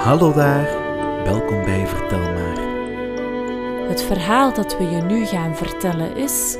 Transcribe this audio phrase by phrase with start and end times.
[0.00, 0.64] Hallo daar,
[1.24, 2.58] welkom bij Vertel maar.
[3.88, 6.52] Het verhaal dat we je nu gaan vertellen is.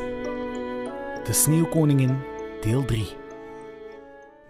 [1.25, 2.19] De Sneeuwkoningin,
[2.61, 3.07] deel 3.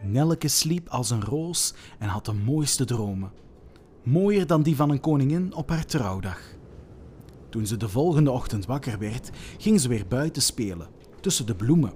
[0.03, 3.33] Nelleke sliep als een roos en had de mooiste dromen.
[4.03, 6.41] Mooier dan die van een koningin op haar trouwdag.
[7.49, 10.89] Toen ze de volgende ochtend wakker werd, ging ze weer buiten spelen,
[11.21, 11.93] tussen de bloemen.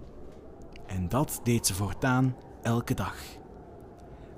[0.87, 3.17] En dat deed ze voortaan elke dag.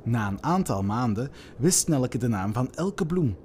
[0.07, 3.37] Na een aantal maanden wist Nelleke de naam van elke bloem.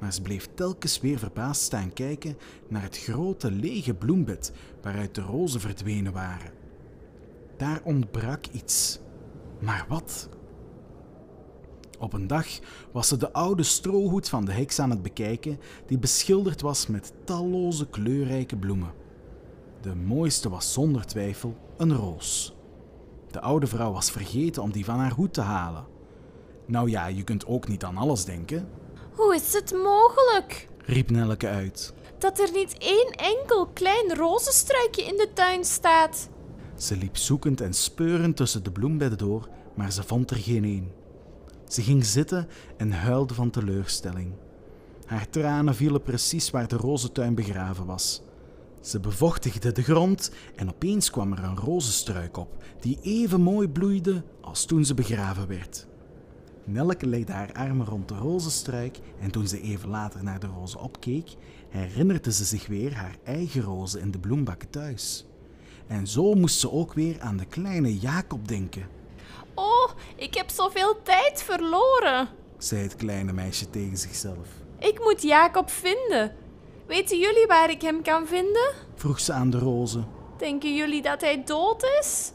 [0.00, 2.36] Maar ze bleef telkens weer verbaasd staan kijken
[2.68, 4.52] naar het grote lege bloembed
[4.82, 6.52] waaruit de rozen verdwenen waren.
[7.56, 8.98] Daar ontbrak iets.
[9.58, 10.28] Maar wat?
[11.98, 12.46] Op een dag
[12.92, 17.12] was ze de oude strohoed van de heks aan het bekijken, die beschilderd was met
[17.24, 18.92] talloze kleurrijke bloemen.
[19.80, 22.54] De mooiste was zonder twijfel een roos.
[23.30, 25.92] De oude vrouw was vergeten om die van haar hoed te halen.
[26.66, 28.68] Nou ja, je kunt ook niet aan alles denken,
[29.14, 31.92] Hoe is het mogelijk riep Nelleke uit.
[32.18, 36.28] dat er niet één enkel klein rozenstruikje in de tuin staat?
[36.76, 40.92] Ze liep zoekend en speurend tussen de bloembedden door, maar ze vond er geen een.
[41.68, 44.32] Ze ging zitten en huilde van teleurstelling.
[45.06, 48.22] Haar tranen vielen precies waar de rozentuin begraven was.
[48.80, 54.22] Ze bevochtigde de grond en opeens kwam er een rozenstruik op, die even mooi bloeide
[54.40, 55.86] als toen ze begraven werd.
[56.64, 60.80] Nelke legde haar armen rond de rozenstruik en toen ze even later naar de rozen
[60.80, 61.34] opkeek,
[61.68, 65.26] herinnerde ze zich weer haar eigen rozen in de bloembakken thuis.
[65.86, 68.88] En zo moest ze ook weer aan de kleine Jacob denken,
[69.54, 72.28] Oh, ik heb zoveel tijd verloren.
[72.58, 74.48] zei het kleine meisje tegen zichzelf.
[74.78, 76.32] Ik moet Jacob vinden.
[76.86, 78.72] Weten jullie waar ik hem kan vinden?
[78.94, 80.06] Vroeg ze aan de rozen.
[80.38, 82.32] Denken jullie dat hij dood is?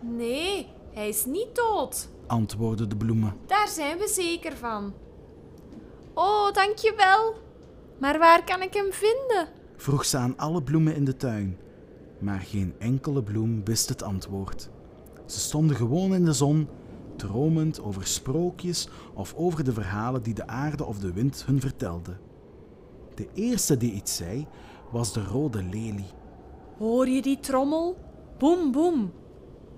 [0.00, 2.08] Nee, hij is niet dood.
[2.28, 3.34] Antwoordden de bloemen.
[3.46, 4.92] Daar zijn we zeker van.
[6.14, 7.34] Oh, dankjewel.
[7.98, 9.48] Maar waar kan ik hem vinden?
[9.76, 11.58] Vroeg ze aan alle bloemen in de tuin.
[12.18, 14.68] Maar geen enkele bloem wist het antwoord.
[15.26, 16.68] Ze stonden gewoon in de zon,
[17.16, 22.16] dromend over sprookjes of over de verhalen die de aarde of de wind hun vertelde.
[23.14, 24.46] De eerste die iets zei,
[24.90, 26.10] was de rode lelie.
[26.78, 27.96] Hoor je die trommel?
[28.38, 29.12] Boem, boem.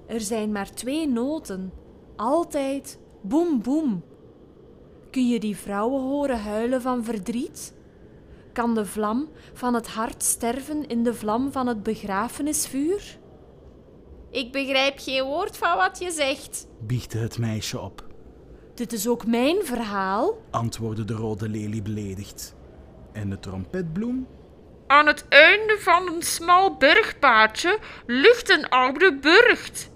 [0.07, 1.73] Er zijn maar twee noten.
[2.25, 4.05] Altijd boem, boem.
[5.11, 7.75] Kun je die vrouwen horen huilen van verdriet?
[8.53, 13.19] Kan de vlam van het hart sterven in de vlam van het begrafenisvuur?
[14.31, 16.67] Ik begrijp geen woord van wat je zegt.
[16.81, 18.05] Biechtte het meisje op,
[18.75, 20.39] Dit is ook mijn verhaal.
[20.51, 22.55] antwoordde de rode lelie beledigd.
[23.13, 24.27] En de trompetbloem?
[24.87, 29.91] Aan het einde van een smal bergpaadje ligt een oude burcht.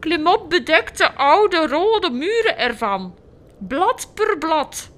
[0.00, 3.14] Klimop bedekt de oude rode muren ervan,
[3.58, 4.90] blad per blad.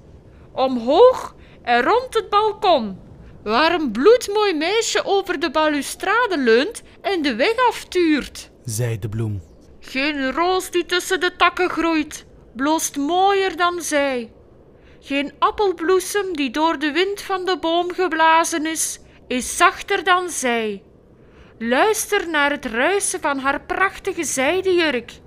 [0.53, 2.99] Omhoog en rond het balkon,
[3.43, 8.51] waar een bloedmooi meisje over de balustrade leunt en de weg aftuurt.
[8.65, 9.41] zei de bloem.
[9.79, 12.25] Geen roos die tussen de takken groeit,
[12.55, 14.31] bloost mooier dan zij.
[14.99, 20.83] Geen appelbloesem die door de wind van de boom geblazen is, is zachter dan zij.
[21.69, 25.19] Luister naar het ruisen van haar prachtige zijden jurk.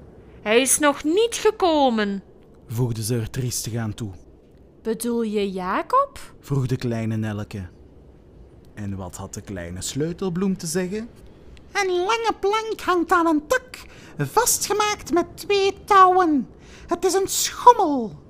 [0.42, 2.22] Hij is nog niet gekomen.
[2.68, 4.10] voegde ze er triestig aan toe.
[4.82, 6.18] Bedoel je Jacob?
[6.40, 7.68] vroeg de kleine Nelke.
[8.74, 11.08] En wat had de kleine sleutelbloem te zeggen?
[11.72, 13.78] Een lange plank hangt aan een tak,
[14.18, 16.48] vastgemaakt met twee touwen.
[16.86, 18.25] Het is een schommel.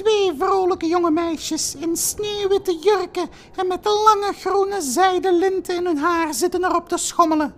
[0.00, 5.96] Twee vrolijke jonge meisjes in sneeuwwitte jurken en met lange groene zijden linten in hun
[5.96, 7.54] haar zitten erop te schommelen.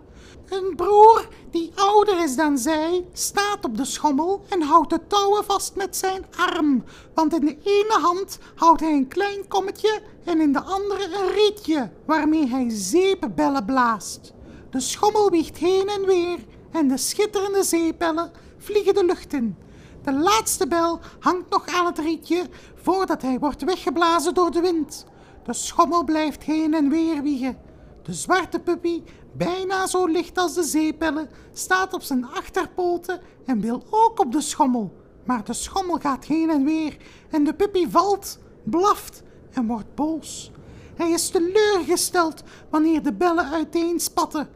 [0.46, 5.44] Hun broer, die ouder is dan zij, staat op de schommel en houdt de touwen
[5.44, 6.84] vast met zijn arm.
[7.14, 11.32] Want in de ene hand houdt hij een klein kommetje en in de andere een
[11.32, 14.32] rietje waarmee hij zeepbellen blaast.
[14.70, 16.38] De schommel wiegt heen en weer
[16.72, 19.56] en de schitterende zeepbellen vliegen de lucht in.
[20.02, 25.06] De laatste bel hangt nog aan het rietje voordat hij wordt weggeblazen door de wind.
[25.44, 27.58] De schommel blijft heen en weer wiegen.
[28.02, 29.02] De zwarte puppy,
[29.32, 34.40] bijna zo licht als de zeepbellen, staat op zijn achterpoten en wil ook op de
[34.40, 34.92] schommel.
[35.24, 36.96] Maar de schommel gaat heen en weer
[37.30, 40.50] en de puppy valt, blaft en wordt boos.
[40.94, 44.48] Hij is teleurgesteld wanneer de bellen uiteenspatten.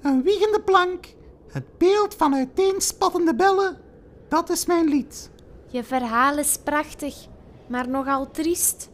[0.00, 1.06] Een wiegende plank,
[1.48, 3.80] het beeld van uiteenspattende bellen,
[4.32, 5.30] dat is mijn lied.
[5.66, 7.14] Je verhaal is prachtig,
[7.66, 8.88] maar nogal triest.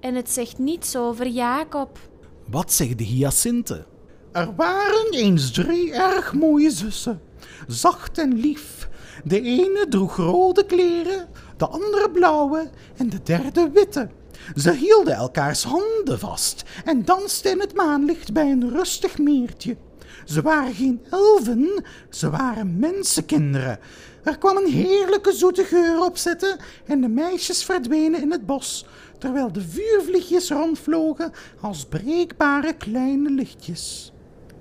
[0.00, 1.98] En het zegt niets over Jacob.
[2.46, 3.86] Wat zegt de hyacinthe?
[4.32, 7.20] Er waren eens drie erg mooie zussen,
[7.66, 8.88] zacht en lief.
[9.24, 14.10] De ene droeg rode kleren, de andere blauwe en de derde witte.
[14.54, 19.76] Ze hielden elkaars handen vast en dansten in het maanlicht bij een rustig meertje.
[20.24, 23.78] Ze waren geen elfen, ze waren mensenkinderen.
[24.24, 28.86] Er kwam een heerlijke zoete geur op zitten en de meisjes verdwenen in het bos,
[29.18, 34.12] terwijl de vuurvliegjes rondvlogen als breekbare kleine lichtjes.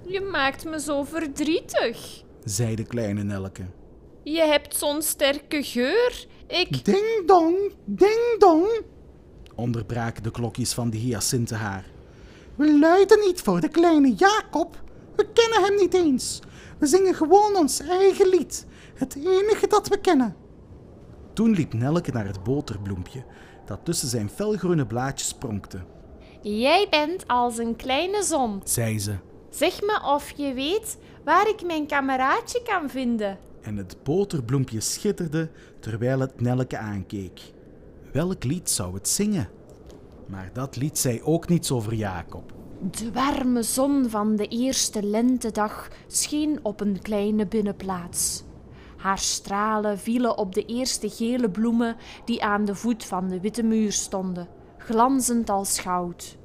[0.06, 2.24] Je maakt me zo verdrietig.
[2.44, 3.66] zei de kleine Nelke.
[4.24, 6.26] Je hebt zo'n sterke geur.
[6.48, 6.86] Ik.
[6.86, 8.68] Ding dong, ding dong.
[9.56, 11.86] Onderbraken de klokjes van de hyacinthe haar.
[12.56, 14.84] We luiden niet voor de kleine Jacob.
[15.16, 16.40] We kennen hem niet eens.
[16.80, 18.66] We zingen gewoon ons eigen lied.
[19.00, 20.36] Het enige dat we kennen.
[21.34, 23.24] Toen liep Nelke naar het boterbloempje,
[23.66, 25.80] dat tussen zijn felgroene blaadjes pronkte.
[26.42, 28.62] Jij bent als een kleine zon.
[28.64, 29.16] Zei ze,
[29.50, 33.38] Zeg me of je weet waar ik mijn kameraadje kan vinden.
[33.62, 35.50] en het boterbloempje schitterde
[35.80, 37.42] terwijl het Nelke aankeek.
[38.12, 39.50] Welk lied zou het zingen?
[40.28, 42.54] Maar dat lied zei ook niets over Jacob.
[42.92, 48.44] De warme zon van de eerste lentedag scheen op een kleine binnenplaats.
[49.00, 53.64] Haar stralen vielen op de eerste gele bloemen die aan de voet van de witte
[53.64, 54.48] muur stonden,
[54.78, 56.38] glanzend als goud.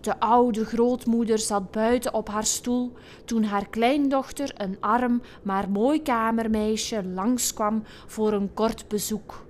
[0.00, 2.92] De oude grootmoeder zat buiten op haar stoel
[3.24, 9.46] toen haar kleindochter, een arm maar mooi kamermeisje, langskwam voor een kort bezoek.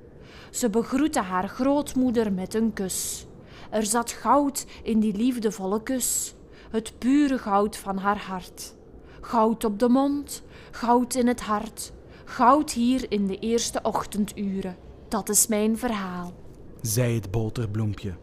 [0.51, 3.27] Ze begroette haar grootmoeder met een kus.
[3.71, 6.35] Er zat goud in die liefdevolle kus,
[6.71, 8.75] het pure goud van haar hart.
[9.21, 11.93] Goud op de mond, goud in het hart,
[12.25, 14.77] goud hier in de eerste ochtenduren.
[15.09, 16.33] Dat is mijn verhaal.
[16.81, 18.15] zei het boterbloempje,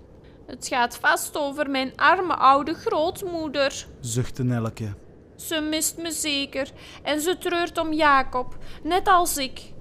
[0.45, 3.87] Het gaat vast over mijn arme oude grootmoeder.
[3.99, 4.93] zuchtte Nelke.
[5.35, 6.71] Ze mist me zeker
[7.03, 9.73] en ze treurt om Jacob, net als ik.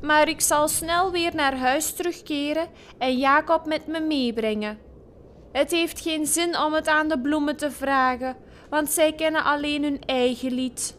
[0.00, 4.78] Maar ik zal snel weer naar huis terugkeren en Jacob met me meebrengen.
[5.52, 8.36] Het heeft geen zin om het aan de bloemen te vragen,
[8.70, 10.96] want zij kennen alleen hun eigen lied.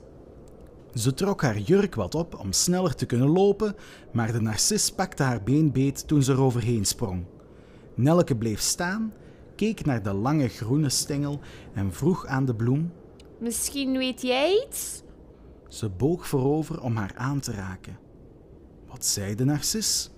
[0.94, 3.75] Ze trok haar jurk wat op om sneller te kunnen lopen,
[4.12, 7.25] maar de narcis pakte haar been beet toen ze eroverheen sprong.
[7.95, 9.13] Nelke bleef staan,
[9.56, 11.40] keek naar de lange groene stengel
[11.74, 12.92] en vroeg aan de bloem.
[13.40, 15.01] Misschien weet jij iets?
[15.68, 17.98] Ze boog voorover om haar aan te raken.
[18.88, 20.12] Wat zei de narcis?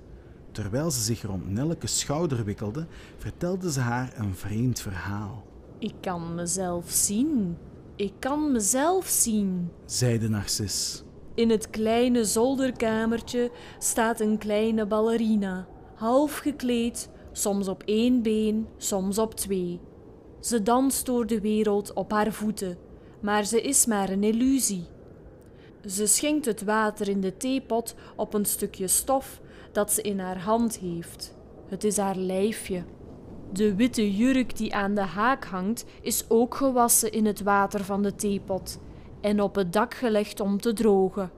[0.51, 2.87] Terwijl ze zich rond Nelke's schouder wikkelde,
[3.17, 5.45] vertelde ze haar een vreemd verhaal.
[5.79, 7.57] Ik kan mezelf zien.
[7.97, 9.71] Ik kan mezelf zien.
[9.85, 11.03] Zei de narcis.
[11.35, 19.17] In het kleine zolderkamertje staat een kleine ballerina, half gekleed, soms op één been, soms
[19.17, 19.79] op twee.
[20.39, 22.77] Ze danst door de wereld op haar voeten,
[23.19, 24.85] maar ze is maar een illusie.
[25.85, 30.39] Ze schenkt het water in de theepot op een stukje stof dat ze in haar
[30.39, 31.35] hand heeft.
[31.67, 32.83] Het is haar lijfje.
[33.51, 38.01] De witte jurk die aan de haak hangt, is ook gewassen in het water van
[38.01, 38.79] de theepot
[39.21, 41.31] en op het dak gelegd om te drogen.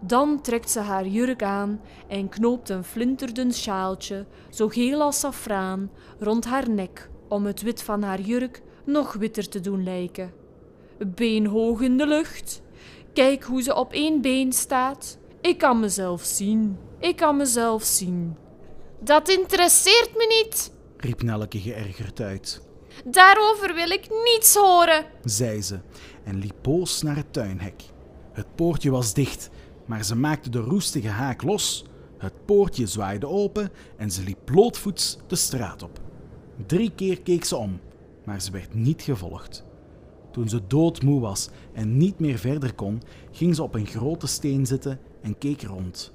[0.00, 5.90] Dan trekt ze haar jurk aan en knoopt een flinterdun sjaaltje, zo geel als safraan,
[6.18, 10.32] rond haar nek om het wit van haar jurk nog witter te doen lijken.
[10.98, 12.62] Been hoog in de lucht.
[13.12, 15.18] Kijk hoe ze op één been staat.
[15.40, 16.78] Ik kan mezelf zien.
[16.98, 18.36] Ik kan mezelf zien.
[18.98, 20.72] Dat interesseert me niet.
[21.00, 22.62] Riep Nelke geërgerd uit.
[23.04, 25.04] Daarover wil ik niets horen.
[25.24, 25.78] zei ze
[26.24, 27.82] en liep boos naar het tuinhek.
[28.32, 29.50] Het poortje was dicht,
[29.86, 31.84] maar ze maakte de roestige haak los.
[32.18, 36.00] Het poortje zwaaide open en ze liep blootvoets de straat op.
[36.66, 37.80] Drie keer keek ze om,
[38.24, 39.64] maar ze werd niet gevolgd.
[40.32, 44.66] Toen ze doodmoe was en niet meer verder kon, ging ze op een grote steen
[44.66, 46.12] zitten en keek rond.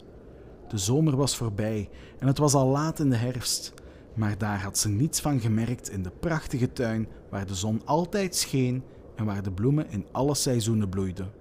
[0.68, 3.74] De zomer was voorbij en het was al laat in de herfst,
[4.16, 8.36] maar daar had ze niets van gemerkt in de prachtige tuin waar de zon altijd
[8.36, 8.84] scheen
[9.16, 11.32] en waar de bloemen in alle seizoenen bloeiden.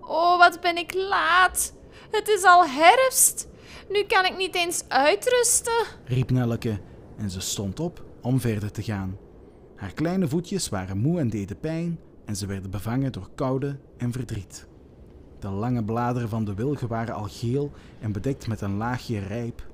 [0.00, 1.72] Oh, wat ben ik laat.
[2.10, 3.48] Het is al herfst.
[3.88, 5.84] Nu kan ik niet eens uitrusten.
[6.04, 6.80] riep Nelleke
[7.16, 9.18] en ze stond op om verder te gaan.
[9.76, 14.12] Haar kleine voetjes waren moe en deden pijn en ze werden bevangen door koude en
[14.12, 14.66] verdriet.
[15.38, 19.70] De lange bladeren van de wilgen waren al geel en bedekt met een laagje rijp.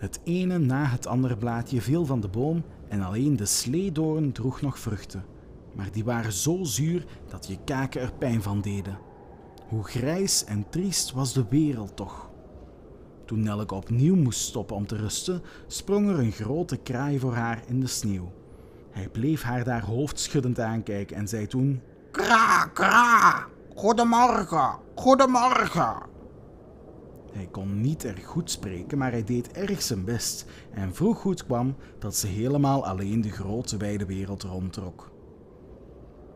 [0.00, 4.60] Het ene na het andere blaadje viel van de boom en alleen de sleedoorn droeg
[4.60, 5.24] nog vruchten.
[5.74, 8.98] Maar die waren zo zuur dat je kaken er pijn van deden.
[9.68, 12.30] Hoe grijs en triest was de wereld toch.
[13.24, 17.62] Toen Nelke opnieuw moest stoppen om te rusten, sprong er een grote kraai voor haar
[17.66, 18.32] in de sneeuw.
[18.90, 21.80] Hij bleef haar daar hoofdschuddend aankijken en zei toen:
[22.10, 23.46] Kra, kra.
[23.74, 26.09] Goedemorgen, goedemorgen.
[27.32, 31.44] Hij kon niet erg goed spreken, maar hij deed erg zijn best en vroeg goed
[31.44, 35.10] kwam dat ze helemaal alleen de grote wijde wereld rondtrok.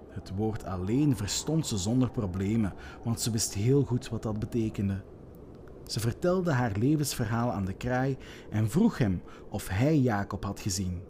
[0.08, 2.72] Het woord alleen verstond ze zonder problemen,
[3.04, 5.02] want ze wist heel goed wat dat betekende.
[5.86, 8.16] Ze vertelde haar levensverhaal aan de kraai
[8.50, 11.02] en vroeg hem of hij Jacob had gezien.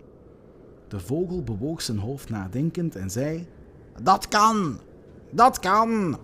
[0.89, 3.47] De vogel bewoog zijn hoofd nadenkend en zei:
[4.03, 4.79] Dat kan,
[5.31, 6.19] dat kan.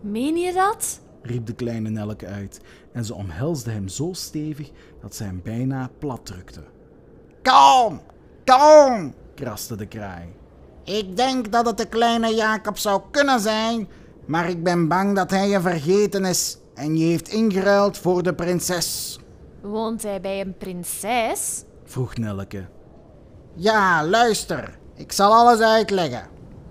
[0.00, 1.00] Meen je dat?
[1.22, 2.60] Riep de kleine Nelke uit
[2.92, 6.60] en ze omhelsde hem zo stevig dat ze hem bijna plat drukte.
[7.42, 8.00] Kalm,
[8.44, 9.14] kalm.
[9.34, 10.28] Kraste de kraai.
[10.84, 13.88] Ik denk dat het de kleine Jacob zou kunnen zijn,
[14.24, 18.34] maar ik ben bang dat hij je vergeten is en je heeft ingeruild voor de
[18.34, 19.18] prinses.
[19.60, 21.64] Woont hij bij een prinses?
[21.84, 22.64] vroeg Nelke.
[23.54, 26.28] Ja, luister, ik zal alles uitleggen.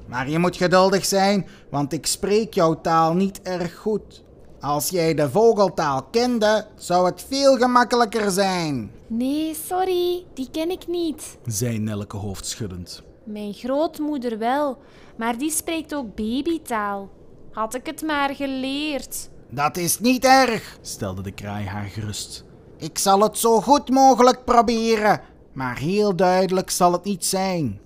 [0.08, 4.24] Maar je moet geduldig zijn, want ik spreek jouw taal niet erg goed.
[4.62, 8.92] Als jij de vogeltaal kende, zou het veel gemakkelijker zijn.
[9.08, 11.38] Nee, sorry, die ken ik niet.
[11.46, 13.04] zei Nelke hoofdschuddend.
[13.24, 14.78] Mijn grootmoeder wel,
[15.18, 17.10] maar die spreekt ook babytaal.
[17.52, 19.30] Had ik het maar geleerd.
[19.50, 20.78] Dat is niet erg.
[20.82, 22.44] stelde de kraai haar gerust.
[22.78, 25.22] Ik zal het zo goed mogelijk proberen,
[25.54, 27.80] maar heel duidelijk zal het niet zijn.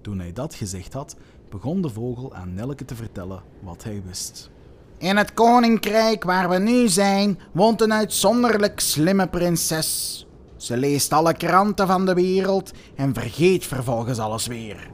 [0.00, 1.16] Toen hij dat gezegd had,
[1.48, 4.50] begon de vogel aan Nelke te vertellen wat hij wist.
[5.00, 10.26] In het koninkrijk waar we nu zijn, woont een uitzonderlijk slimme prinses.
[10.56, 14.90] Ze leest alle kranten van de wereld en vergeet vervolgens alles weer.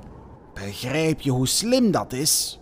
[0.54, 2.60] Begrijp je hoe slim dat is?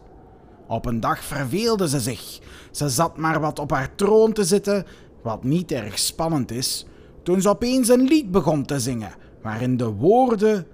[0.68, 2.40] Op een dag verveelde ze zich.
[2.70, 4.86] Ze zat maar wat op haar troon te zitten,
[5.22, 6.86] wat niet erg spannend is,
[7.22, 10.66] toen ze opeens een lied begon te zingen, waarin de woorden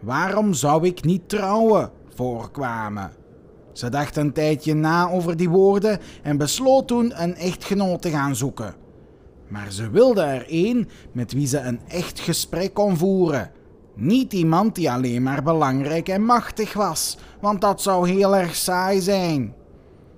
[0.00, 3.12] Waarom zou ik niet trouwen voorkwamen.
[3.78, 8.36] Ze dacht een tijdje na over die woorden en besloot toen een echtgenoot te gaan
[8.36, 8.74] zoeken.
[9.48, 13.50] Maar ze wilde er een met wie ze een echt gesprek kon voeren.
[13.94, 19.00] Niet iemand die alleen maar belangrijk en machtig was, want dat zou heel erg saai
[19.00, 19.54] zijn.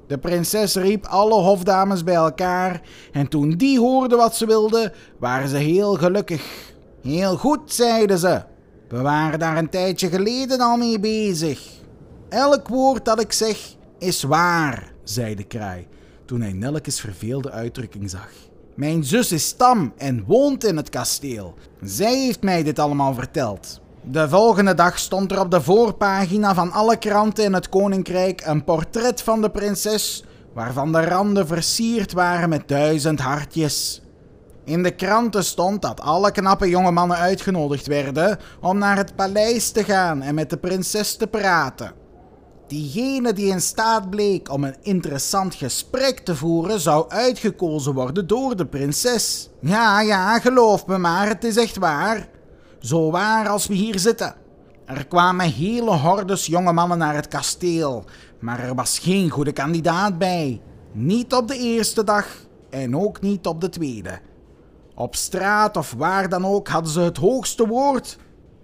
[0.06, 2.80] De prinses riep alle hofdames bij elkaar
[3.12, 6.74] en toen die hoorden wat ze wilde, waren ze heel gelukkig.
[7.02, 8.42] Heel goed, zeiden ze.
[8.88, 11.79] We waren daar een tijdje geleden al mee bezig.
[12.30, 13.58] Elk woord dat ik zeg
[13.98, 15.86] is waar, zei de kraai,
[16.24, 18.30] toen hij Nelkes verveelde uitdrukking zag.
[18.74, 21.54] Mijn zus is tam en woont in het kasteel.
[21.82, 23.80] Zij heeft mij dit allemaal verteld.
[24.02, 28.64] De volgende dag stond er op de voorpagina van alle kranten in het koninkrijk een
[28.64, 34.02] portret van de prinses, waarvan de randen versierd waren met duizend hartjes.
[34.64, 39.70] In de kranten stond dat alle knappe jonge mannen uitgenodigd werden om naar het paleis
[39.70, 41.99] te gaan en met de prinses te praten.
[42.70, 48.56] Diegene die in staat bleek om een interessant gesprek te voeren, zou uitgekozen worden door
[48.56, 49.48] de prinses.
[49.60, 52.28] Ja, ja, geloof me maar, het is echt waar.
[52.80, 54.34] Zo waar als we hier zitten.
[54.84, 58.04] Er kwamen hele hordes jonge mannen naar het kasteel,
[58.38, 60.60] maar er was geen goede kandidaat bij.
[60.92, 62.26] Niet op de eerste dag
[62.70, 64.18] en ook niet op de tweede.
[64.94, 68.18] Op straat of waar dan ook hadden ze het hoogste woord.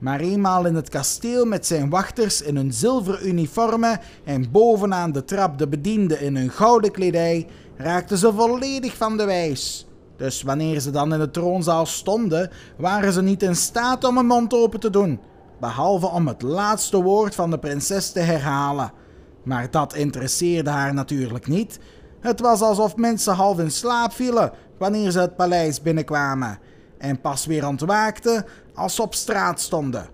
[0.07, 5.25] Maar eenmaal in het kasteel met zijn wachters in hun zilveren uniformen en bovenaan de
[5.25, 7.47] trap de bedienden in hun gouden kledij,
[7.77, 9.87] raakten ze volledig van de wijs.
[10.17, 14.27] Dus wanneer ze dan in de troonzaal stonden, waren ze niet in staat om een
[14.27, 15.21] mond open te doen,
[15.61, 18.93] behalve om het laatste woord van de prinses te herhalen.
[19.43, 21.79] Maar dat interesseerde haar natuurlijk niet.
[22.21, 26.59] Het was alsof mensen half in slaap vielen wanneer ze het paleis binnenkwamen
[26.99, 30.09] en pas weer ontwaakten als ze op straat stonden.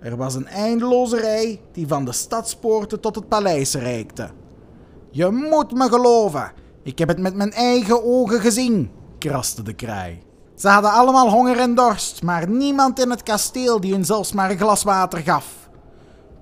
[0.00, 4.30] Er was een eindeloze rij die van de stadspoorten tot het paleis reikte.
[5.10, 10.22] Je moet me geloven, ik heb het met mijn eigen ogen gezien, kraste de kraai.
[10.54, 14.50] Ze hadden allemaal honger en dorst, maar niemand in het kasteel die hun zelfs maar
[14.50, 15.46] een glas water gaf.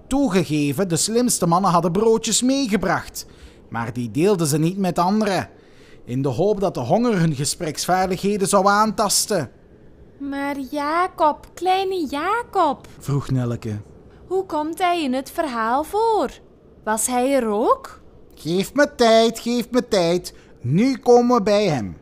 [0.06, 3.26] Toegegeven, de slimste mannen hadden broodjes meegebracht,
[3.68, 5.48] maar die deelden ze niet met anderen,
[6.04, 9.50] in de hoop dat de honger hun gespreksvaardigheden zou aantasten.
[10.30, 13.80] Maar Jacob, kleine Jacob, vroeg Nelke.
[14.26, 16.30] hoe komt hij in het verhaal voor?
[16.84, 18.00] Was hij er ook?
[18.34, 20.34] Geef me tijd, geef me tijd.
[20.60, 21.96] Nu komen we bij hem.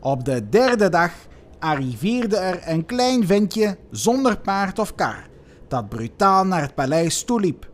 [0.00, 1.12] Op de derde dag
[1.58, 5.26] arriveerde er een klein ventje zonder paard of kar,
[5.68, 7.68] dat brutaal naar het paleis toeliep.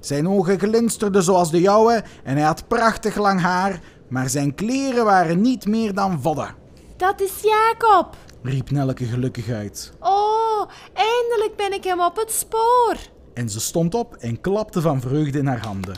[0.00, 5.04] Zijn ogen glinsterden zoals de jouwe en hij had prachtig lang haar, maar zijn kleren
[5.04, 6.54] waren niet meer dan vodden.
[6.96, 8.16] Dat is Jacob.
[8.42, 9.92] Riep Nelke gelukkig uit.
[10.00, 12.96] Oh, eindelijk ben ik hem op het spoor.
[13.34, 15.96] En ze stond op en klapte van vreugde in haar handen.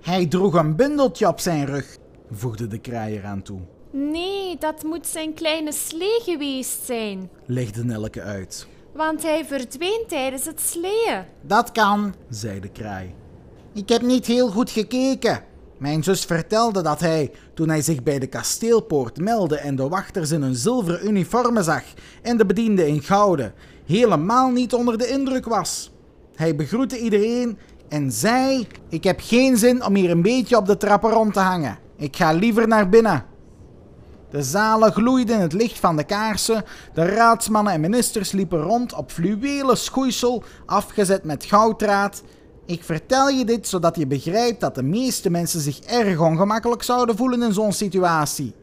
[0.00, 1.96] Hij droeg een bundeltje op zijn rug.
[2.30, 3.60] voegde de kraai eraan toe.
[3.90, 7.30] Nee, dat moet zijn kleine slee geweest zijn.
[7.46, 8.66] legde Nelke uit.
[8.92, 11.24] Want hij verdween tijdens het sleeën.
[11.40, 12.14] Dat kan.
[12.28, 13.14] zei de kraai.
[13.74, 15.44] Ik heb niet heel goed gekeken.
[15.78, 20.30] Mijn zus vertelde dat hij, toen hij zich bij de kasteelpoort meldde en de wachters
[20.30, 21.82] in hun zilveren uniformen zag
[22.22, 23.52] en de bedienden in gouden,
[23.86, 25.92] helemaal niet onder de indruk was.
[26.34, 27.58] Hij begroette iedereen
[27.88, 31.40] en zei: Ik heb geen zin om hier een beetje op de trappen rond te
[31.40, 31.78] hangen.
[31.96, 33.24] Ik ga liever naar binnen.
[34.30, 36.64] De zalen gloeiden in het licht van de kaarsen.
[36.94, 42.22] De raadsmannen en ministers liepen rond op fluwelen schoeisel, afgezet met gouddraad.
[42.68, 47.16] Ik vertel je dit zodat je begrijpt dat de meeste mensen zich erg ongemakkelijk zouden
[47.16, 48.54] voelen in zo'n situatie.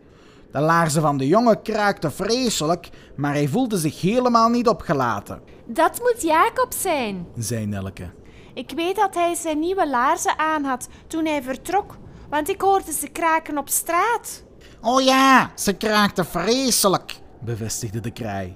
[0.52, 5.42] De laarzen van de jongen kraakten vreselijk, maar hij voelde zich helemaal niet opgelaten.
[5.66, 7.28] Dat moet Jacob zijn.
[7.38, 8.10] zei Nelke.
[8.54, 11.98] Ik weet dat hij zijn nieuwe laarzen aan had toen hij vertrok,
[12.30, 14.44] want ik hoorde ze kraken op straat.
[14.82, 17.16] Oh ja, ze kraakten vreselijk.
[17.42, 18.56] bevestigde de kraai.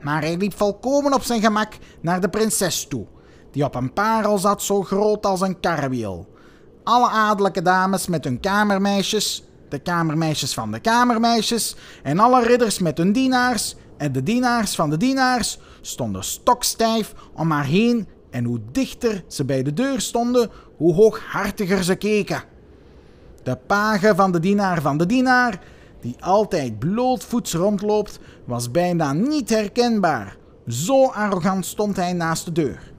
[0.00, 3.06] Maar hij liep volkomen op zijn gemak naar de prinses toe,
[3.52, 6.28] die op een parel zat zo groot als een karwiel.
[6.84, 12.98] Alle adellijke dames met hun kamermeisjes, de kamermeisjes van de kamermeisjes en alle ridders met
[12.98, 18.60] hun dienaars en de dienaars van de dienaars stonden stokstijf om haar heen en hoe
[18.72, 22.42] dichter ze bij de deur stonden, hoe hooghartiger ze keken.
[23.42, 25.60] De page van de dienaar van de dienaar,
[26.00, 30.36] die altijd blootvoets rondloopt, was bijna niet herkenbaar.
[30.66, 32.91] Zo arrogant stond hij naast de deur.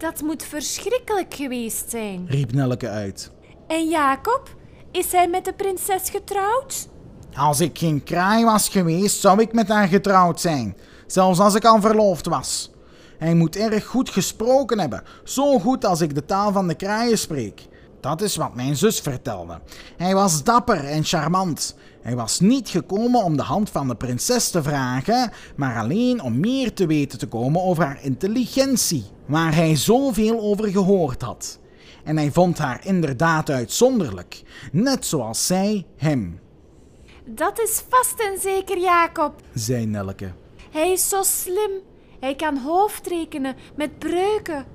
[0.00, 2.26] Dat moet verschrikkelijk geweest zijn.
[2.28, 3.30] riep Nelke uit.
[3.66, 4.48] En Jacob?
[4.90, 6.88] Is hij met de prinses getrouwd?
[7.34, 11.64] Als ik geen kraai was geweest, zou ik met haar getrouwd zijn, zelfs als ik
[11.64, 12.70] al verloofd was.
[13.18, 17.18] Hij moet erg goed gesproken hebben, zo goed als ik de taal van de kraaien
[17.18, 17.68] spreek.
[18.00, 19.60] Dat is wat mijn zus vertelde.
[19.96, 21.74] Hij was dapper en charmant.
[22.02, 26.40] Hij was niet gekomen om de hand van de prinses te vragen, maar alleen om
[26.40, 31.58] meer te weten te komen over haar intelligentie, waar hij zoveel over gehoord had.
[32.04, 36.40] En hij vond haar inderdaad uitzonderlijk, net zoals zij hem.
[37.24, 39.40] Dat is vast en zeker Jacob.
[39.54, 40.32] zei Nelke.
[40.70, 41.70] Hij is zo slim.
[42.20, 44.66] Hij kan hoofdrekenen met breuken.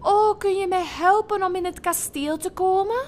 [0.00, 3.02] Oh, kun je mij helpen om in het kasteel te komen?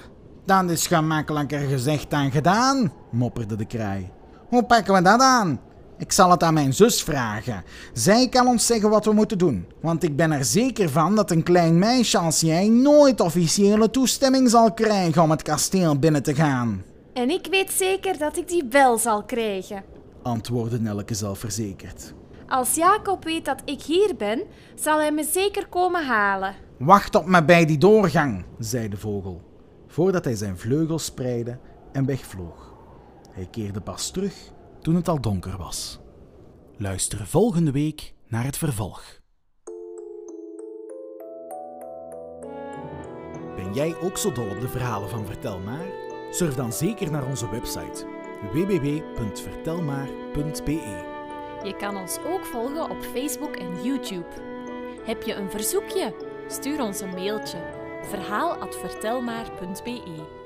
[0.45, 4.09] Dat is gemakkelijker gezegd dan gedaan, mopperde de kraai.
[4.49, 5.59] Hoe pakken we dat aan?
[5.97, 7.63] Ik zal het aan mijn zus vragen.
[7.93, 11.31] Zij kan ons zeggen wat we moeten doen, want ik ben er zeker van dat
[11.31, 16.35] een klein meisje als jij nooit officiële toestemming zal krijgen om het kasteel binnen te
[16.35, 16.83] gaan.
[17.13, 19.83] En ik weet zeker dat ik die wel zal krijgen.
[20.23, 22.13] antwoordde Nelke zelfverzekerd.
[22.47, 24.41] Als Jacob weet dat ik hier ben,
[24.75, 26.55] zal hij me zeker komen halen.
[26.77, 28.45] Wacht op me bij die doorgang.
[28.59, 29.41] zei de vogel,
[29.87, 31.57] voordat hij zijn vleugels spreidde
[31.91, 32.76] en wegvloog.
[33.37, 35.99] Hij keerde pas terug toen het al donker was.
[36.77, 39.19] Luister volgende week naar het vervolg.
[43.55, 45.85] Ben jij ook zo dol op de verhalen van Vertel Maar?
[46.31, 48.05] Surf dan zeker naar onze website
[48.51, 51.05] www.vertelmaar.be.
[51.63, 54.27] Je kan ons ook volgen op Facebook en YouTube.
[55.03, 56.15] Heb je een verzoekje?
[56.47, 57.75] Stuur ons een mailtje.
[58.03, 60.36] verhaal@vertelmaar.be